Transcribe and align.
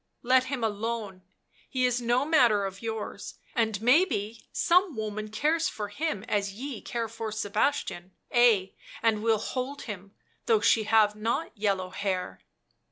Let 0.23 0.45
him 0.45 0.63
alone, 0.63 1.21
he 1.69 1.85
is 1.85 2.01
no 2.01 2.25
matter 2.25 2.65
of 2.65 2.81
yours, 2.81 3.35
and 3.53 3.79
maybe 3.83 4.41
some 4.51 4.95
woman 4.95 5.27
cares 5.27 5.69
for 5.69 5.89
him 5.89 6.23
as 6.23 6.53
ye 6.55 6.81
care 6.81 7.07
for 7.07 7.31
Sebastian, 7.31 8.11
ay, 8.33 8.73
and 9.03 9.21
will 9.21 9.37
hold 9.37 9.83
him, 9.83 10.15
though 10.47 10.59
she 10.59 10.85
have 10.85 11.15
not 11.15 11.55
yellow 11.55 11.91
hair." 11.91 12.41